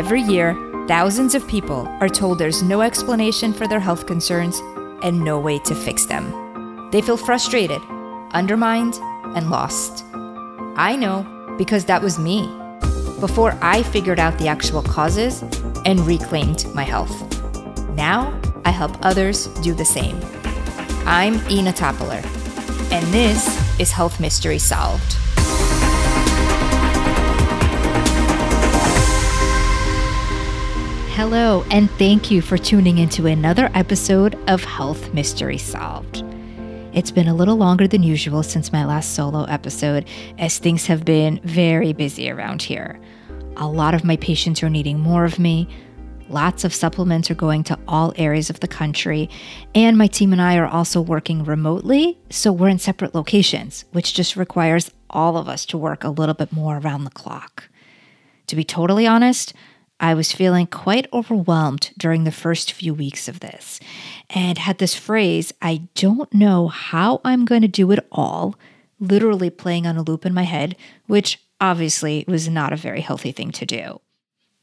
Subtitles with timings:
[0.00, 0.56] Every year,
[0.88, 4.58] thousands of people are told there's no explanation for their health concerns
[5.02, 6.88] and no way to fix them.
[6.90, 7.82] They feel frustrated,
[8.30, 8.94] undermined,
[9.36, 10.06] and lost.
[10.74, 12.50] I know because that was me
[13.20, 15.42] before I figured out the actual causes
[15.84, 17.14] and reclaimed my health.
[17.90, 20.18] Now I help others do the same.
[21.04, 22.22] I'm Inna Topiler,
[22.90, 23.44] and this
[23.78, 25.14] is Health Mystery Solved.
[31.20, 36.24] Hello, and thank you for tuning into another episode of Health Mystery Solved.
[36.94, 41.04] It's been a little longer than usual since my last solo episode, as things have
[41.04, 42.98] been very busy around here.
[43.58, 45.68] A lot of my patients are needing more of me.
[46.30, 49.28] Lots of supplements are going to all areas of the country.
[49.74, 54.14] And my team and I are also working remotely, so we're in separate locations, which
[54.14, 57.68] just requires all of us to work a little bit more around the clock.
[58.46, 59.52] To be totally honest,
[60.00, 63.78] I was feeling quite overwhelmed during the first few weeks of this
[64.30, 68.56] and had this phrase, I don't know how I'm going to do it all,
[68.98, 70.74] literally playing on a loop in my head,
[71.06, 74.00] which obviously was not a very healthy thing to do.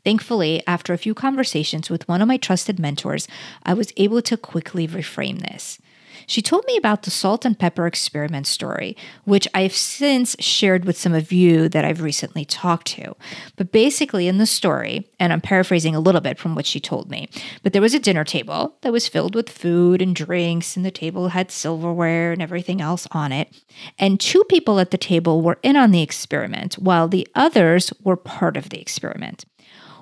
[0.04, 3.28] Thankfully, after a few conversations with one of my trusted mentors,
[3.64, 5.80] I was able to quickly reframe this.
[6.30, 10.97] She told me about the salt and pepper experiment story, which I've since shared with
[10.97, 13.16] some of you that I've recently talked to.
[13.56, 17.09] But basically, in the story, and I'm paraphrasing a little bit from what she told
[17.09, 17.30] me,
[17.64, 20.92] but there was a dinner table that was filled with food and drinks, and the
[20.92, 23.64] table had silverware and everything else on it.
[23.97, 28.17] And two people at the table were in on the experiment, while the others were
[28.17, 29.45] part of the experiment.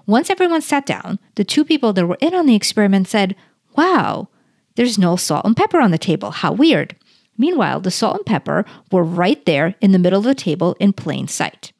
[0.08, 3.36] Once everyone sat down, the two people that were in on the experiment said,
[3.76, 4.30] Wow,
[4.76, 6.32] there's no salt and pepper on the table.
[6.32, 6.96] How weird.
[7.38, 10.94] Meanwhile, the salt and pepper were right there in the middle of the table in
[10.94, 11.72] plain sight.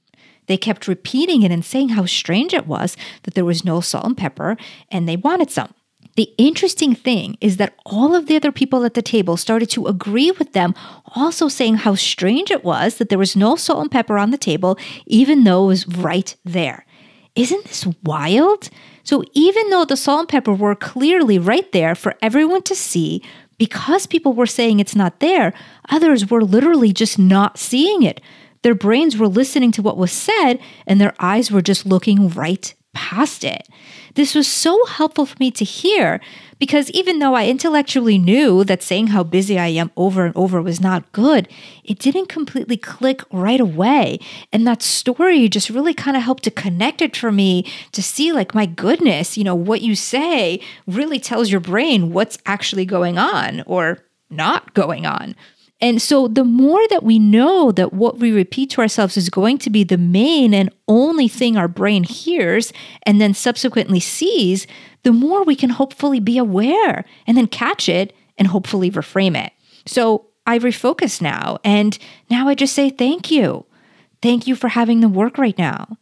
[0.48, 4.06] They kept repeating it and saying how strange it was that there was no salt
[4.06, 4.58] and pepper
[4.92, 5.74] and they wanted some.
[6.16, 9.88] The interesting thing is that all of the other people at the table started to
[9.88, 10.74] agree with them,
[11.14, 14.38] also saying how strange it was that there was no salt and pepper on the
[14.38, 16.86] table, even though it was right there.
[17.36, 18.70] Isn't this wild?
[19.06, 23.24] So even though the salt and pepper were clearly right there for everyone to see,
[23.58, 25.54] because people were saying it's not there,
[25.90, 28.20] others were literally just not seeing it.
[28.64, 32.74] Their brains were listening to what was said, and their eyes were just looking right
[32.96, 33.70] past it.
[34.16, 36.20] This was so helpful for me to hear
[36.58, 40.62] because even though I intellectually knew that saying how busy I am over and over
[40.62, 41.50] was not good,
[41.84, 44.20] it didn't completely click right away.
[44.54, 48.32] And that story just really kind of helped to connect it for me to see,
[48.32, 53.18] like, my goodness, you know, what you say really tells your brain what's actually going
[53.18, 55.36] on or not going on.
[55.82, 59.58] And so, the more that we know that what we repeat to ourselves is going
[59.60, 62.72] to be the main and only thing our brain hears
[63.04, 64.68] and then subsequently sees,
[65.04, 69.52] the more we can hopefully be aware and then catch it and hopefully reframe it.
[69.86, 71.58] So, I refocus now.
[71.64, 71.98] And
[72.30, 73.66] now I just say thank you.
[74.22, 75.98] Thank you for having the work right now.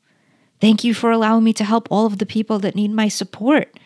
[0.62, 3.78] Thank you for allowing me to help all of the people that need my support.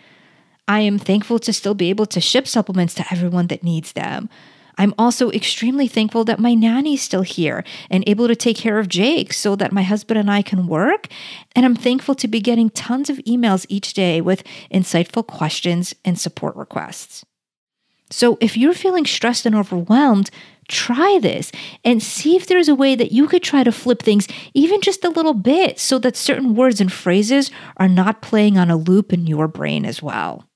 [0.67, 4.29] I am thankful to still be able to ship supplements to everyone that needs them.
[4.77, 8.87] I'm also extremely thankful that my nanny's still here and able to take care of
[8.87, 11.07] Jake so that my husband and I can work.
[11.55, 16.19] And I'm thankful to be getting tons of emails each day with insightful questions and
[16.19, 17.25] support requests.
[18.09, 20.29] So if you're feeling stressed and overwhelmed,
[20.69, 21.51] try this
[21.83, 25.03] and see if there's a way that you could try to flip things even just
[25.03, 29.11] a little bit so that certain words and phrases are not playing on a loop
[29.11, 30.46] in your brain as well.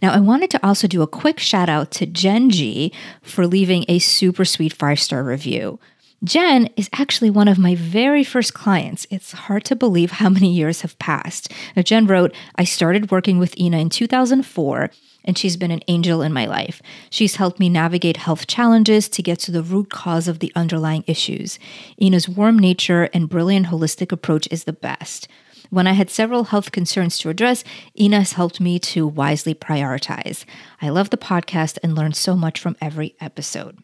[0.00, 3.84] Now, I wanted to also do a quick shout out to Jen G for leaving
[3.88, 5.78] a super sweet five star review.
[6.24, 9.08] Jen is actually one of my very first clients.
[9.10, 11.52] It's hard to believe how many years have passed.
[11.74, 14.90] Now, Jen wrote, I started working with Inna in 2004,
[15.24, 16.80] and she's been an angel in my life.
[17.10, 21.02] She's helped me navigate health challenges to get to the root cause of the underlying
[21.08, 21.58] issues.
[21.98, 25.26] Inna's warm nature and brilliant holistic approach is the best.
[25.72, 27.64] When I had several health concerns to address,
[27.94, 30.44] Inna has helped me to wisely prioritize.
[30.82, 33.78] I love the podcast and learn so much from every episode.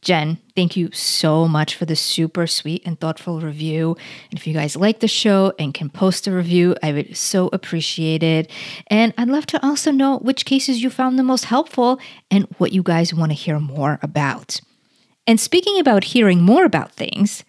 [0.00, 3.98] Jen, thank you so much for the super sweet and thoughtful review.
[4.30, 7.50] And if you guys like the show and can post a review, I would so
[7.52, 8.50] appreciate it.
[8.86, 12.00] And I'd love to also know which cases you found the most helpful
[12.30, 14.58] and what you guys want to hear more about.
[15.26, 17.44] And speaking about hearing more about things,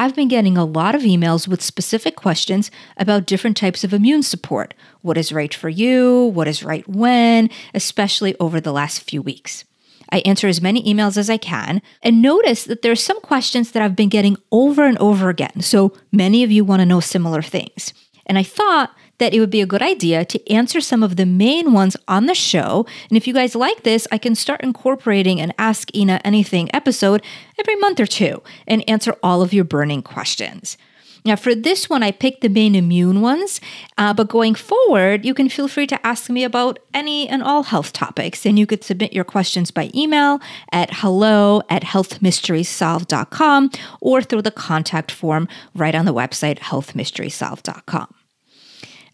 [0.00, 4.22] I've been getting a lot of emails with specific questions about different types of immune
[4.22, 4.72] support.
[5.02, 6.32] What is right for you?
[6.32, 7.50] What is right when?
[7.74, 9.66] Especially over the last few weeks.
[10.10, 13.72] I answer as many emails as I can and notice that there are some questions
[13.72, 15.60] that I've been getting over and over again.
[15.60, 17.92] So many of you want to know similar things.
[18.30, 21.26] And I thought that it would be a good idea to answer some of the
[21.26, 22.86] main ones on the show.
[23.08, 27.24] And if you guys like this, I can start incorporating an Ask Inna Anything episode
[27.58, 30.78] every month or two and answer all of your burning questions.
[31.24, 33.60] Now, for this one, I picked the main immune ones,
[33.98, 37.64] uh, but going forward, you can feel free to ask me about any and all
[37.64, 38.46] health topics.
[38.46, 40.38] And you could submit your questions by email
[40.70, 48.14] at hello at healthmysteriesolved.com or through the contact form right on the website healthmysteriesolved.com.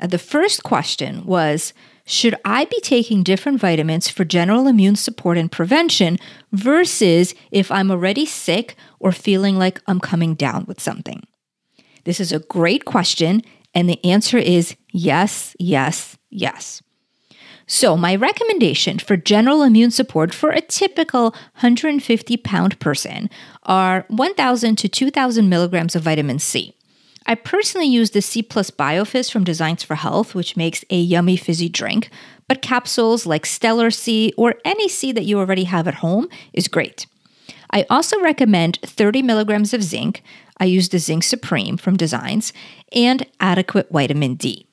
[0.00, 1.72] The first question was
[2.04, 6.18] Should I be taking different vitamins for general immune support and prevention
[6.52, 11.26] versus if I'm already sick or feeling like I'm coming down with something?
[12.04, 13.42] This is a great question,
[13.74, 16.82] and the answer is yes, yes, yes.
[17.68, 23.28] So, my recommendation for general immune support for a typical 150 pound person
[23.64, 26.75] are 1,000 to 2,000 milligrams of vitamin C.
[27.26, 31.36] I personally use the C Plus Biofizz from Designs for Health, which makes a yummy
[31.36, 32.08] fizzy drink,
[32.46, 36.68] but capsules like Stellar C or any C that you already have at home is
[36.68, 37.06] great.
[37.70, 40.22] I also recommend 30 milligrams of zinc,
[40.58, 42.52] I use the Zinc Supreme from Designs,
[42.92, 44.66] and adequate vitamin D.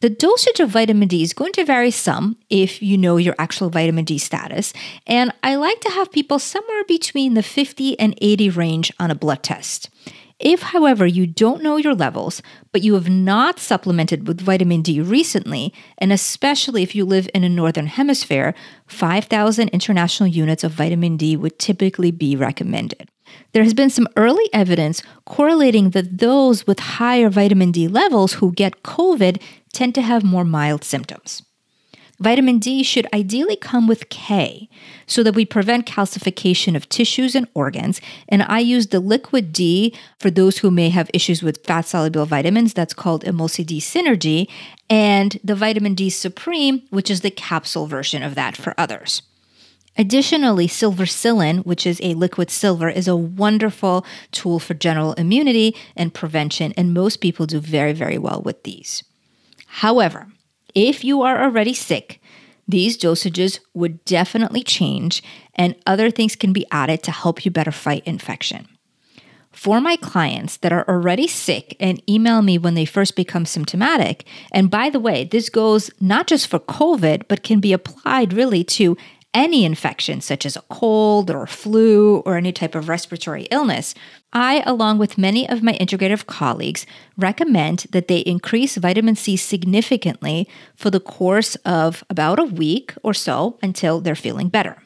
[0.00, 3.70] The dosage of vitamin D is going to vary some if you know your actual
[3.70, 4.74] vitamin D status,
[5.06, 9.14] and I like to have people somewhere between the 50 and 80 range on a
[9.14, 9.88] blood test.
[10.38, 15.00] If, however, you don't know your levels, but you have not supplemented with vitamin D
[15.00, 18.54] recently, and especially if you live in a northern hemisphere,
[18.86, 23.08] 5,000 international units of vitamin D would typically be recommended.
[23.52, 28.52] There has been some early evidence correlating that those with higher vitamin D levels who
[28.52, 29.40] get COVID
[29.72, 31.45] tend to have more mild symptoms.
[32.18, 34.68] Vitamin D should ideally come with K
[35.06, 38.00] so that we prevent calcification of tissues and organs.
[38.28, 42.24] And I use the liquid D for those who may have issues with fat soluble
[42.24, 42.72] vitamins.
[42.72, 44.48] That's called Emulsi D Synergy.
[44.88, 49.22] And the vitamin D Supreme, which is the capsule version of that for others.
[49.98, 56.12] Additionally, Silvercillin, which is a liquid silver, is a wonderful tool for general immunity and
[56.12, 59.02] prevention, and most people do very, very well with these.
[59.66, 60.28] However,
[60.76, 62.20] if you are already sick,
[62.68, 65.22] these dosages would definitely change,
[65.54, 68.68] and other things can be added to help you better fight infection.
[69.52, 74.26] For my clients that are already sick and email me when they first become symptomatic,
[74.52, 78.62] and by the way, this goes not just for COVID, but can be applied really
[78.64, 78.98] to
[79.36, 83.94] any infection, such as a cold or flu or any type of respiratory illness,
[84.32, 86.86] I, along with many of my integrative colleagues,
[87.18, 93.12] recommend that they increase vitamin C significantly for the course of about a week or
[93.12, 94.78] so until they're feeling better.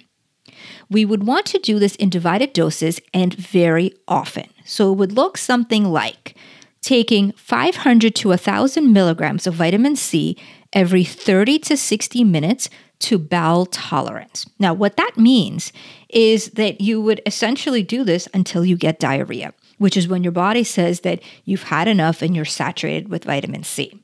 [0.91, 4.49] We would want to do this in divided doses and very often.
[4.65, 6.35] So it would look something like
[6.83, 10.37] taking 500 to 1,000 milligrams of vitamin C
[10.73, 12.69] every 30 to 60 minutes
[13.01, 14.47] to bowel tolerance.
[14.59, 15.73] Now, what that means
[16.09, 20.33] is that you would essentially do this until you get diarrhea, which is when your
[20.33, 24.01] body says that you've had enough and you're saturated with vitamin C.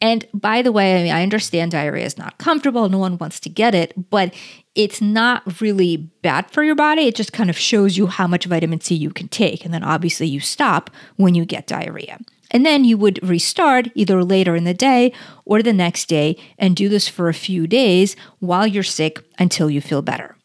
[0.00, 3.38] And by the way, I mean, I understand diarrhea is not comfortable, no one wants
[3.40, 4.34] to get it, but
[4.74, 7.02] it's not really bad for your body.
[7.02, 9.64] It just kind of shows you how much vitamin C you can take.
[9.64, 12.18] And then obviously you stop when you get diarrhea.
[12.52, 15.12] And then you would restart either later in the day
[15.44, 19.70] or the next day and do this for a few days while you're sick until
[19.70, 20.36] you feel better.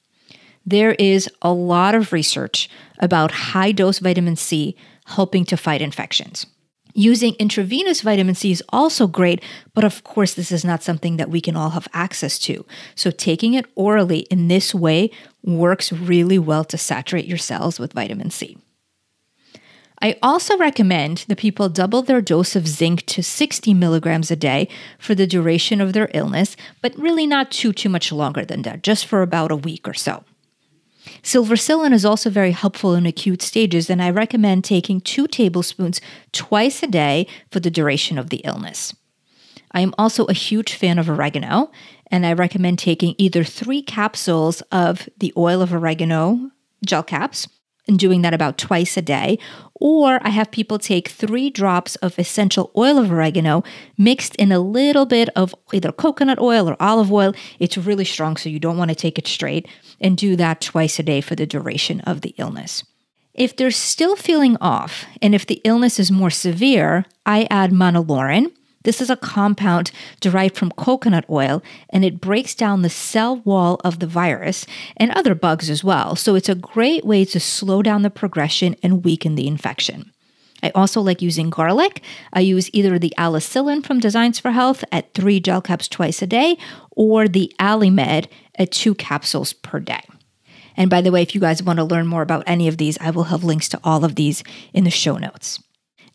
[0.65, 6.47] There is a lot of research about high dose vitamin C helping to fight infections.
[6.93, 9.43] Using intravenous vitamin C is also great,
[9.75, 12.65] but of course, this is not something that we can all have access to.
[12.95, 15.11] So, taking it orally in this way
[15.43, 18.57] works really well to saturate your cells with vitamin C.
[20.00, 24.68] I also recommend that people double their dose of zinc to 60 milligrams a day
[25.00, 28.84] for the duration of their illness, but really not too too much longer than that,
[28.84, 30.24] just for about a week or so.
[31.24, 36.00] Silvercillin is also very helpful in acute stages, and I recommend taking two tablespoons
[36.32, 38.96] twice a day for the duration of the illness.
[39.72, 41.72] I am also a huge fan of oregano,
[42.12, 46.51] and I recommend taking either three capsules of the oil of oregano
[46.86, 47.48] gel caps
[47.88, 49.39] and doing that about twice a day.
[49.75, 53.63] Or I have people take three drops of essential oil of oregano
[53.98, 57.34] mixed in a little bit of either coconut oil or olive oil.
[57.60, 59.67] It's really strong, so you don't want to take it straight,
[60.01, 62.84] and do that twice a day for the duration of the illness.
[63.34, 68.51] If they're still feeling off, and if the illness is more severe, I add monolaurin,
[68.88, 69.91] this is a compound
[70.22, 74.65] derived from coconut oil and it breaks down the cell wall of the virus
[74.96, 76.15] and other bugs as well.
[76.15, 80.13] So it's a great way to slow down the progression and weaken the infection.
[80.63, 82.01] I also like using garlic.
[82.32, 86.27] I use either the Allicillin from Designs for Health at three gel caps twice a
[86.27, 86.58] day
[86.91, 90.03] or the Allimed at two capsules per day.
[90.77, 92.98] And by the way, if you guys want to learn more about any of these,
[93.00, 95.60] I will have links to all of these in the show notes.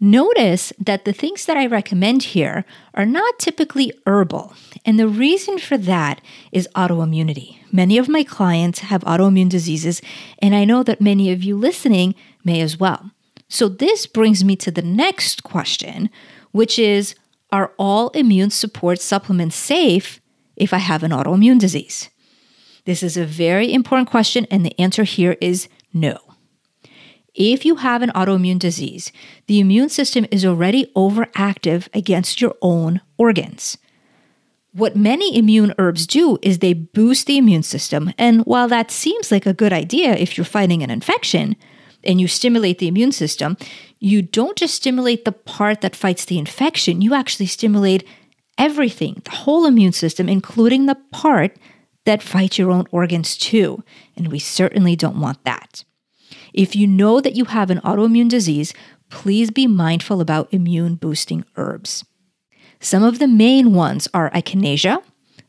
[0.05, 4.53] Notice that the things that I recommend here are not typically herbal.
[4.85, 7.59] And the reason for that is autoimmunity.
[7.71, 10.03] Many of my clients have autoimmune diseases,
[10.41, 13.13] and I know that many of you listening may as well.
[13.49, 16.11] So, this brings me to the next question,
[16.51, 17.15] which is
[17.53, 20.21] Are all immune support supplements safe
[20.57, 22.11] if I have an autoimmune disease?
[22.87, 26.32] This is a very important question, and the answer here is no.
[27.35, 29.11] If you have an autoimmune disease,
[29.47, 33.79] the immune system is already overactive against your own organs.
[34.73, 38.13] What many immune herbs do is they boost the immune system.
[38.19, 41.57] And while that seems like a good idea if you're fighting an infection
[42.05, 43.57] and you stimulate the immune system,
[43.99, 48.05] you don't just stimulate the part that fights the infection, you actually stimulate
[48.59, 51.57] everything, the whole immune system, including the part
[52.05, 53.83] that fights your own organs too.
[54.17, 55.85] And we certainly don't want that.
[56.53, 58.75] If you know that you have an autoimmune disease,
[59.11, 62.05] please be mindful about immune boosting herbs.
[62.81, 65.03] Some of the main ones are echinacea,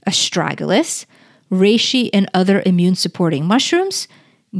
[0.07, 1.05] astragalus,
[1.51, 4.07] reishi and other immune supporting mushrooms,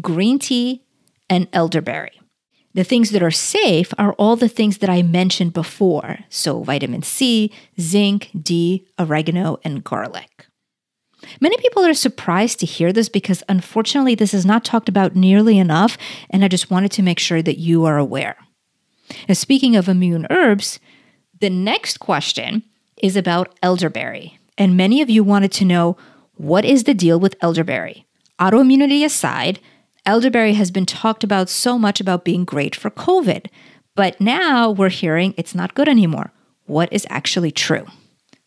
[0.02, 0.84] green tea,
[1.30, 2.20] and elderberry.
[2.74, 6.20] The things that are safe are all the things that I mentioned before.
[6.30, 10.48] So, vitamin C, zinc, D, oregano, and garlic.
[11.40, 15.58] Many people are surprised to hear this because unfortunately, this is not talked about nearly
[15.58, 15.98] enough,
[16.30, 18.38] and I just wanted to make sure that you are aware.
[19.28, 20.80] Now, speaking of immune herbs,
[21.40, 22.64] the next question
[22.98, 24.40] is about elderberry.
[24.58, 25.98] And many of you wanted to know
[26.36, 28.06] what is the deal with elderberry?
[28.40, 29.60] Autoimmunity aside,
[30.06, 33.48] elderberry has been talked about so much about being great for COVID,
[33.96, 36.32] but now we're hearing it's not good anymore.
[36.66, 37.86] What is actually true?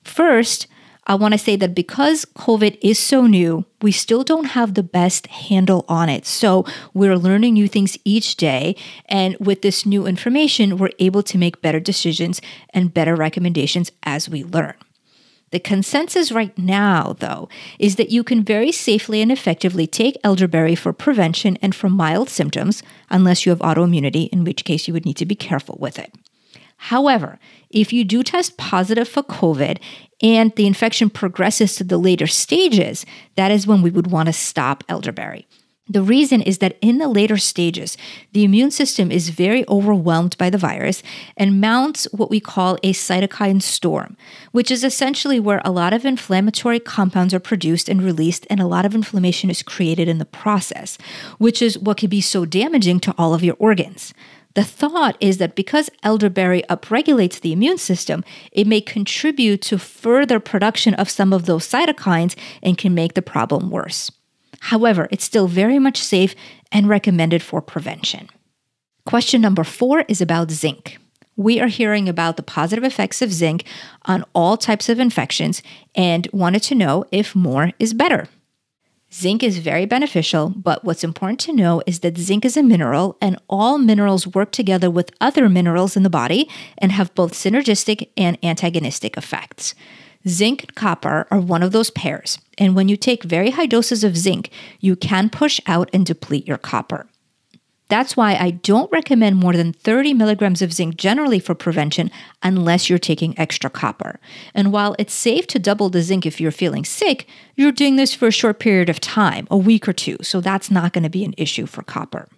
[0.02, 0.66] First,
[1.08, 4.82] I want to say that because COVID is so new, we still don't have the
[4.82, 6.26] best handle on it.
[6.26, 8.74] So we're learning new things each day.
[9.08, 14.28] And with this new information, we're able to make better decisions and better recommendations as
[14.28, 14.74] we learn.
[15.50, 17.48] The consensus right now, though,
[17.78, 22.28] is that you can very safely and effectively take elderberry for prevention and for mild
[22.28, 26.00] symptoms, unless you have autoimmunity, in which case you would need to be careful with
[26.00, 26.12] it.
[26.86, 29.78] However, if you do test positive for COVID
[30.22, 34.32] and the infection progresses to the later stages, that is when we would want to
[34.32, 35.48] stop elderberry.
[35.88, 37.96] The reason is that in the later stages,
[38.32, 41.02] the immune system is very overwhelmed by the virus
[41.36, 44.16] and mounts what we call a cytokine storm,
[44.52, 48.66] which is essentially where a lot of inflammatory compounds are produced and released, and a
[48.66, 50.98] lot of inflammation is created in the process,
[51.38, 54.14] which is what can be so damaging to all of your organs.
[54.56, 60.40] The thought is that because elderberry upregulates the immune system, it may contribute to further
[60.40, 64.10] production of some of those cytokines and can make the problem worse.
[64.60, 66.34] However, it's still very much safe
[66.72, 68.30] and recommended for prevention.
[69.04, 70.96] Question number four is about zinc.
[71.36, 73.62] We are hearing about the positive effects of zinc
[74.06, 75.62] on all types of infections
[75.94, 78.26] and wanted to know if more is better.
[79.12, 83.16] Zinc is very beneficial, but what's important to know is that zinc is a mineral
[83.20, 86.48] and all minerals work together with other minerals in the body
[86.78, 89.74] and have both synergistic and antagonistic effects.
[90.28, 94.02] Zinc and copper are one of those pairs, and when you take very high doses
[94.02, 97.06] of zinc, you can push out and deplete your copper.
[97.88, 102.10] That's why I don't recommend more than 30 milligrams of zinc generally for prevention
[102.42, 104.18] unless you're taking extra copper.
[104.54, 108.14] And while it's safe to double the zinc if you're feeling sick, you're doing this
[108.14, 111.10] for a short period of time, a week or two, so that's not going to
[111.10, 112.28] be an issue for copper.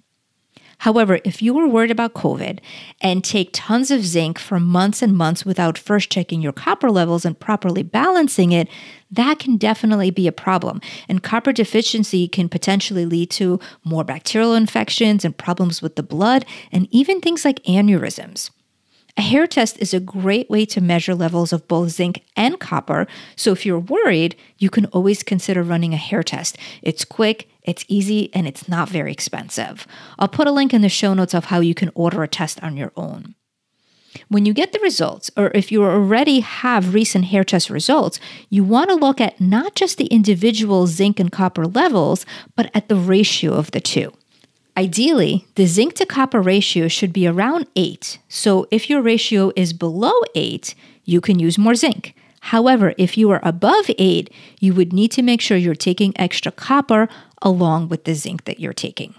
[0.78, 2.60] However, if you were worried about COVID
[3.00, 7.24] and take tons of zinc for months and months without first checking your copper levels
[7.24, 8.68] and properly balancing it,
[9.10, 10.80] that can definitely be a problem.
[11.08, 16.44] And copper deficiency can potentially lead to more bacterial infections and problems with the blood
[16.70, 18.50] and even things like aneurysms.
[19.16, 23.08] A hair test is a great way to measure levels of both zinc and copper.
[23.34, 26.56] So if you're worried, you can always consider running a hair test.
[26.82, 29.86] It's quick, it's easy, and it's not very expensive.
[30.18, 32.62] I'll put a link in the show notes of how you can order a test
[32.62, 33.34] on your own.
[34.28, 38.64] When you get the results, or if you already have recent hair test results, you
[38.64, 42.24] want to look at not just the individual zinc and copper levels,
[42.56, 44.12] but at the ratio of the two.
[44.76, 48.18] Ideally, the zinc to copper ratio should be around 8.
[48.28, 52.14] So if your ratio is below 8, you can use more zinc.
[52.40, 56.52] However, if you are above 8, you would need to make sure you're taking extra
[56.52, 57.08] copper
[57.42, 59.14] along with the zinc that you're taking.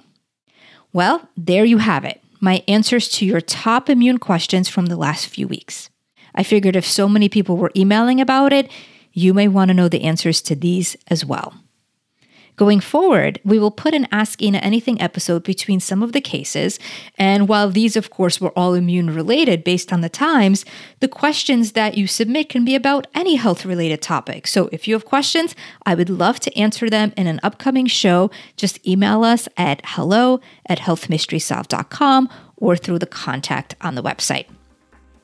[0.92, 5.28] Well, there you have it my answers to your top immune questions from the last
[5.28, 5.90] few weeks.
[6.34, 8.72] I figured if so many people were emailing about it,
[9.12, 11.56] you may want to know the answers to these as well.
[12.60, 16.78] Going forward, we will put an Ask Inna Anything episode between some of the cases,
[17.18, 20.66] and while these, of course, were all immune related based on the times,
[21.00, 24.46] the questions that you submit can be about any health related topic.
[24.46, 28.30] So if you have questions, I would love to answer them in an upcoming show.
[28.58, 34.48] Just email us at hello at healthmysterysolved.com or through the contact on the website.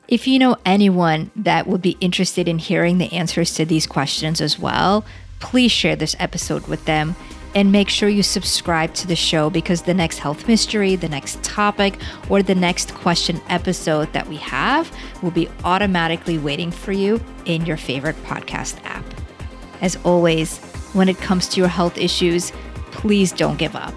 [0.08, 4.40] If you know anyone that would be interested in hearing the answers to these questions
[4.40, 5.04] as well,
[5.38, 7.16] please share this episode with them
[7.54, 11.42] and make sure you subscribe to the show because the next health mystery, the next
[11.42, 17.18] topic, or the next question episode that we have will be automatically waiting for you
[17.46, 19.04] in your favorite podcast app.
[19.80, 20.58] As always,
[20.92, 22.52] when it comes to your health issues,
[22.90, 23.94] please don't give up.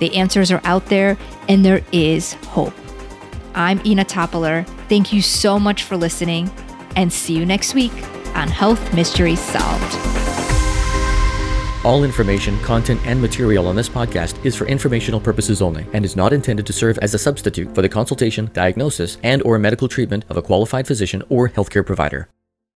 [0.00, 1.16] The answers are out there
[1.48, 2.74] and there is hope.
[3.54, 4.64] I'm Inna Topiler.
[4.88, 6.50] Thank you so much for listening
[6.96, 7.92] and see you next week
[8.34, 10.27] on Health Mysteries Solved.
[11.88, 16.16] All information, content, and material on this podcast is for informational purposes only and is
[16.16, 20.26] not intended to serve as a substitute for the consultation, diagnosis, and or medical treatment
[20.28, 22.28] of a qualified physician or healthcare provider.